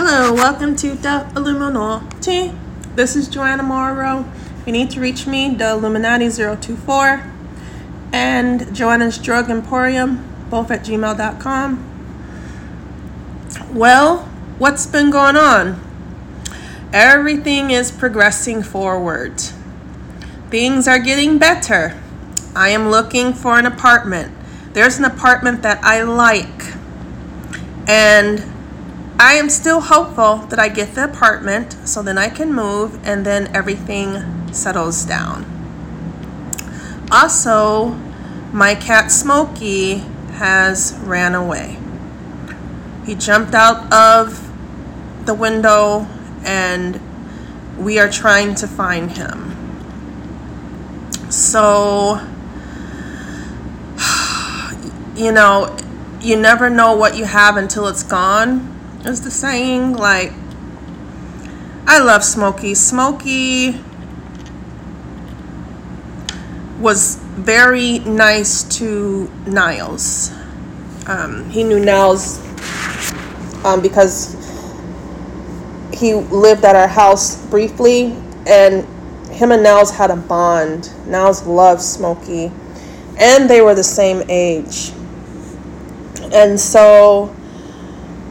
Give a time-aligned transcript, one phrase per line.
[0.00, 2.52] Hello, welcome to the Illuminati.
[2.94, 4.30] This is Joanna Morrow.
[4.64, 7.28] You need to reach me, the Illuminati 024
[8.12, 11.84] and Joanna's Drug Emporium, both at gmail.com.
[13.74, 14.18] Well,
[14.58, 15.82] what's been going on?
[16.92, 19.40] Everything is progressing forward.
[20.48, 22.00] Things are getting better.
[22.54, 24.32] I am looking for an apartment.
[24.74, 26.76] There's an apartment that I like.
[27.88, 28.44] And
[29.20, 33.26] I am still hopeful that I get the apartment so then I can move and
[33.26, 35.44] then everything settles down.
[37.10, 37.98] Also,
[38.52, 40.04] my cat Smokey
[40.34, 41.78] has ran away.
[43.06, 44.48] He jumped out of
[45.26, 46.06] the window
[46.44, 47.00] and
[47.76, 49.56] we are trying to find him.
[51.28, 52.20] So,
[55.16, 55.76] you know,
[56.20, 59.94] you never know what you have until it's gone, is the saying.
[59.94, 60.32] Like,
[61.86, 62.74] I love Smokey.
[62.74, 63.80] Smokey
[66.80, 70.30] was very nice to Niles.
[71.06, 72.38] Um, he knew Niles
[73.64, 74.34] um, because
[75.92, 78.14] he lived at our house briefly,
[78.46, 78.86] and
[79.30, 80.92] him and Niles had a bond.
[81.06, 82.52] Niles loved Smokey,
[83.18, 84.92] and they were the same age.
[86.32, 87.34] And so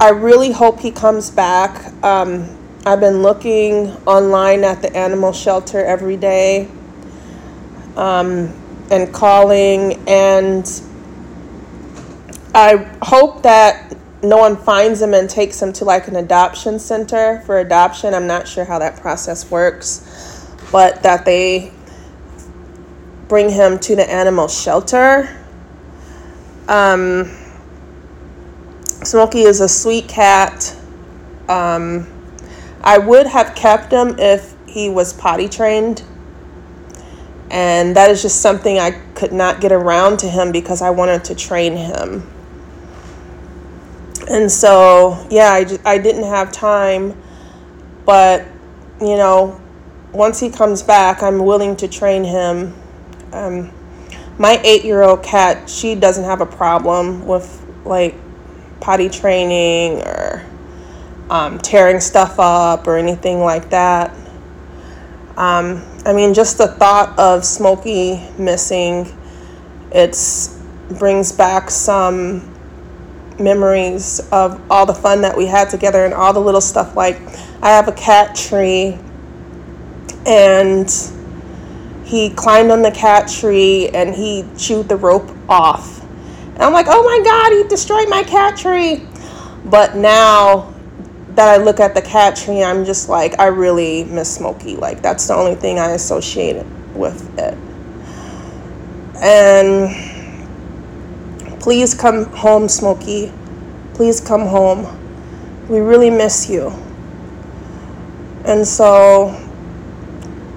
[0.00, 1.92] I really hope he comes back.
[2.02, 6.68] Um, I've been looking online at the animal shelter every day
[7.96, 8.52] um,
[8.90, 10.68] and calling, and
[12.54, 17.42] I hope that no one finds him and takes him to like an adoption center
[17.46, 18.14] for adoption.
[18.14, 21.72] I'm not sure how that process works, but that they
[23.28, 25.34] bring him to the animal shelter.
[26.68, 27.30] Um,
[29.04, 30.74] Smokey is a sweet cat.
[31.48, 32.10] Um,
[32.82, 36.02] I would have kept him if he was potty trained.
[37.50, 41.24] And that is just something I could not get around to him because I wanted
[41.24, 42.28] to train him.
[44.28, 47.20] And so, yeah, I, just, I didn't have time.
[48.06, 48.46] But,
[49.00, 49.60] you know,
[50.12, 52.74] once he comes back, I'm willing to train him.
[53.32, 53.70] Um,
[54.38, 58.14] my eight year old cat, she doesn't have a problem with like
[58.80, 60.44] potty training or
[61.30, 64.10] um, tearing stuff up or anything like that.
[65.36, 69.06] Um, I mean, just the thought of Smokey missing,
[69.90, 70.16] it
[70.98, 72.50] brings back some
[73.38, 77.20] memories of all the fun that we had together and all the little stuff like
[77.62, 78.96] I have a cat tree
[80.26, 80.88] and
[82.04, 86.03] he climbed on the cat tree and he chewed the rope off.
[86.54, 89.06] And I'm like, oh my God, he destroyed my cat tree.
[89.64, 90.72] But now
[91.30, 94.76] that I look at the cat tree, I'm just like, I really miss Smokey.
[94.76, 96.64] Like, that's the only thing I associate
[96.94, 97.58] with it.
[99.16, 99.90] And
[101.60, 103.32] please come home, Smokey.
[103.94, 104.86] Please come home.
[105.68, 106.72] We really miss you.
[108.44, 109.30] And so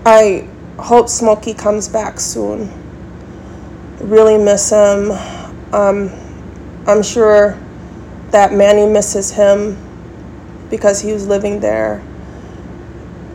[0.06, 0.47] I
[0.78, 2.72] hope Smokey comes back soon.
[4.00, 5.12] Really miss him.
[5.74, 6.12] Um,
[6.88, 7.58] I'm sure
[8.32, 9.78] that Manny misses him
[10.70, 12.02] because he was living there.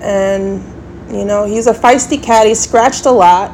[0.00, 0.62] And,
[1.10, 2.46] you know, he's a feisty cat.
[2.46, 3.50] He scratched a lot,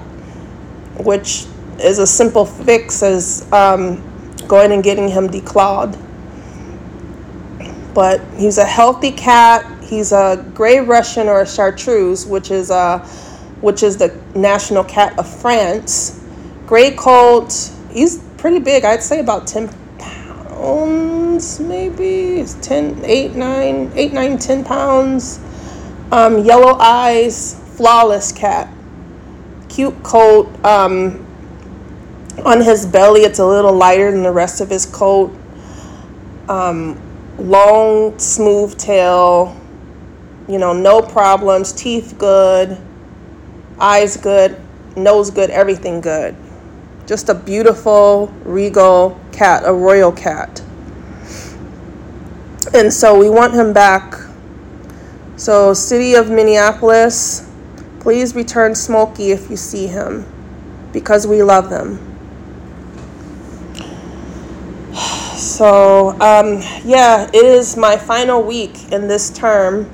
[0.99, 1.47] which
[1.81, 4.03] is a simple fix as um,
[4.47, 5.97] going and getting him declawed.
[7.95, 9.67] But he's a healthy cat.
[9.83, 12.99] He's a gray Russian or a Chartreux, which is a,
[13.61, 16.23] which is the national cat of France.
[16.67, 17.53] Gray coat.
[17.91, 18.85] He's pretty big.
[18.85, 19.69] I'd say about 10
[19.99, 22.45] pounds, maybe.
[22.63, 25.41] 10, 8, 9, 8, 9, 10 pounds.
[26.11, 28.73] Um, yellow eyes, flawless cat.
[29.69, 30.49] Cute coat.
[30.65, 31.27] Um,
[32.45, 35.37] on his belly, it's a little lighter than the rest of his coat.
[36.49, 36.99] Um,
[37.39, 39.61] long, smooth tail.
[40.49, 41.73] You know, no problems.
[41.73, 42.79] Teeth good.
[43.81, 44.57] Eyes good.
[44.97, 45.51] Nose good.
[45.51, 46.35] Everything good.
[47.09, 50.61] Just a beautiful, regal cat, a royal cat.
[52.75, 54.15] And so we want him back.
[55.37, 57.51] So, City of Minneapolis,
[58.01, 60.27] please return Smokey if you see him
[60.93, 61.99] because we love them.
[65.39, 69.89] So, um, yeah, it is my final week in this term,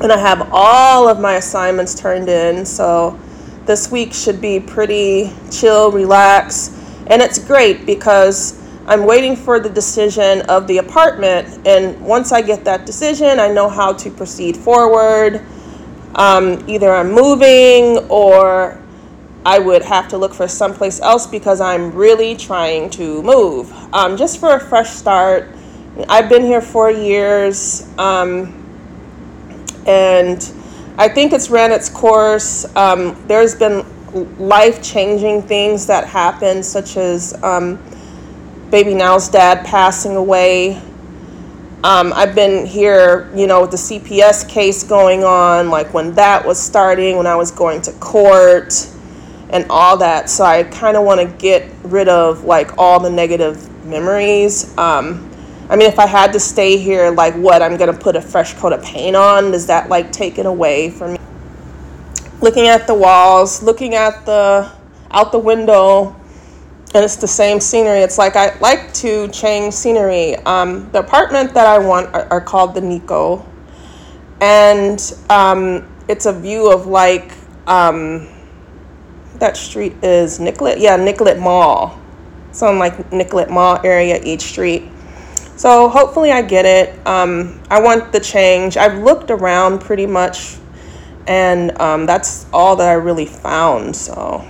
[0.00, 2.64] and I have all of my assignments turned in.
[2.64, 3.18] So,
[3.68, 6.70] this week should be pretty chill, relax,
[7.08, 11.66] and it's great because I'm waiting for the decision of the apartment.
[11.66, 15.44] And once I get that decision, I know how to proceed forward.
[16.14, 18.82] Um, either I'm moving or
[19.44, 23.70] I would have to look for someplace else because I'm really trying to move.
[23.92, 25.54] Um, just for a fresh start.
[26.08, 27.86] I've been here four years.
[27.98, 28.54] Um,
[29.86, 30.40] and
[30.98, 32.66] I think it's ran its course.
[32.74, 33.86] Um, there's been
[34.36, 37.78] life changing things that happen, such as um,
[38.68, 40.82] baby Niles' dad passing away.
[41.84, 46.44] Um, I've been here, you know, with the CPS case going on, like when that
[46.44, 48.90] was starting, when I was going to court
[49.50, 50.28] and all that.
[50.28, 54.76] So I kind of want to get rid of like all the negative memories.
[54.76, 55.27] Um,
[55.70, 58.22] I mean, if I had to stay here, like what, I'm going to put a
[58.22, 59.50] fresh coat of paint on?
[59.50, 61.18] Does that like take it away from me?
[62.40, 64.70] Looking at the walls, looking at the
[65.10, 66.16] out the window,
[66.94, 67.98] and it's the same scenery.
[67.98, 70.36] It's like I like to change scenery.
[70.36, 73.44] Um, the apartment that I want are, are called the Nico,
[74.40, 77.32] and um, it's a view of like
[77.66, 78.26] um,
[79.34, 80.78] that street is Nicollet.
[80.78, 82.00] Yeah, Nicollet Mall.
[82.52, 84.84] So in like Nicollet Mall area, each street
[85.58, 87.04] so hopefully I get it.
[87.04, 88.76] Um, I want the change.
[88.76, 90.56] I've looked around pretty much,
[91.26, 93.96] and um, that's all that I really found.
[93.96, 94.46] So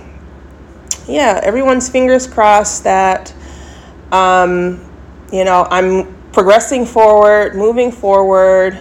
[1.07, 3.33] yeah, everyone's fingers crossed that
[4.11, 4.87] um,
[5.33, 8.79] you know I'm progressing forward, moving forward,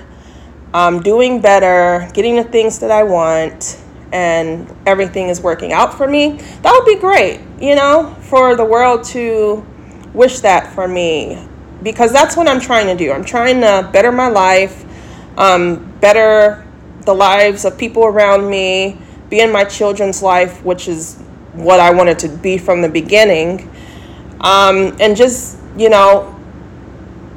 [0.74, 3.82] um, doing better, getting the things that I want,
[4.12, 6.32] and everything is working out for me.
[6.60, 9.66] That would be great, you know, for the world to
[10.12, 11.48] wish that for me
[11.82, 13.12] because that's what I'm trying to do.
[13.12, 14.84] I'm trying to better my life,
[15.36, 16.66] um, better
[17.02, 18.98] the lives of people around me,
[19.30, 21.19] be in my children's life, which is
[21.52, 23.70] what I wanted to be from the beginning,
[24.40, 26.34] um, and just, you know,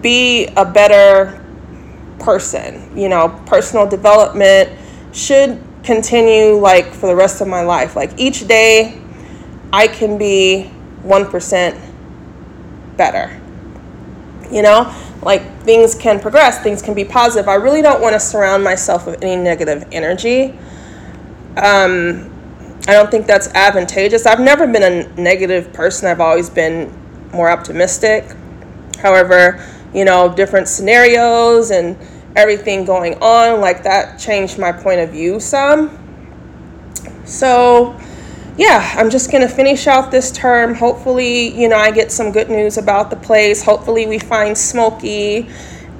[0.01, 1.41] be a better
[2.19, 2.97] person.
[2.97, 4.69] You know, personal development
[5.13, 7.95] should continue like for the rest of my life.
[7.95, 8.99] Like each day,
[9.73, 10.69] I can be
[11.03, 11.79] 1%
[12.97, 13.40] better
[14.51, 14.93] you know?
[15.21, 17.47] Like things can progress things can be positive.
[17.47, 20.57] I really don't want to surround myself with any negative energy.
[21.57, 22.27] Um,
[22.87, 24.25] i don't think that's advantageous.
[24.25, 26.07] I've never been a negative person.
[26.07, 26.91] I've always been
[27.31, 28.25] more optimistic.
[28.99, 29.63] However
[29.93, 31.97] you know different scenarios and
[32.35, 35.97] everything going on like that changed my point of view some.
[37.25, 37.99] So
[38.57, 40.75] yeah, I'm just going to finish out this term.
[40.75, 43.63] Hopefully, you know, I get some good news about the place.
[43.63, 45.49] Hopefully, we find Smokey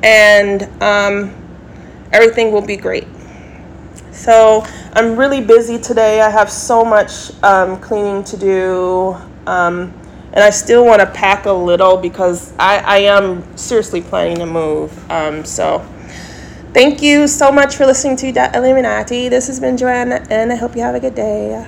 [0.03, 1.33] and um,
[2.12, 3.07] everything will be great.
[4.12, 6.19] So, I'm really busy today.
[6.19, 9.18] I have so much um, cleaning to do.
[9.47, 9.94] Um,
[10.33, 14.45] and I still want to pack a little because I, I am seriously planning to
[14.45, 15.12] move.
[15.12, 15.80] Um, so,
[16.74, 19.30] thank you so much for listening to Illuminati.
[19.30, 21.65] This has been Joanna, and I hope you have a good day.